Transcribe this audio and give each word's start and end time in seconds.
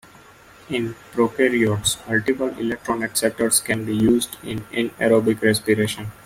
In 0.67 0.95
prokaryotes, 1.13 2.07
multiple 2.09 2.47
electron 2.57 3.01
acceptors 3.01 3.63
can 3.63 3.85
be 3.85 3.93
used 3.95 4.35
in 4.43 4.61
anaerobic 4.73 5.43
respiration. 5.43 6.07